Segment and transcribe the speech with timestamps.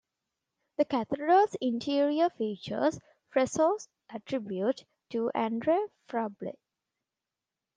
[0.77, 2.97] The cathedral's interior features
[3.29, 5.77] frescoes attributed to Andrei
[6.09, 6.55] Rublev.